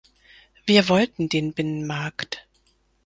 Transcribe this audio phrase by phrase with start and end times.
[0.65, 2.47] Wir wollten den Binnenmarkt.